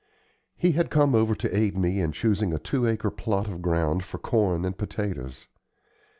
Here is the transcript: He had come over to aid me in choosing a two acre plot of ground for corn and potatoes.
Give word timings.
He 0.57 0.71
had 0.71 0.89
come 0.89 1.13
over 1.13 1.35
to 1.35 1.55
aid 1.55 1.77
me 1.77 2.01
in 2.01 2.11
choosing 2.11 2.53
a 2.55 2.57
two 2.57 2.87
acre 2.87 3.11
plot 3.11 3.47
of 3.47 3.61
ground 3.61 4.03
for 4.03 4.17
corn 4.17 4.65
and 4.65 4.75
potatoes. 4.75 5.47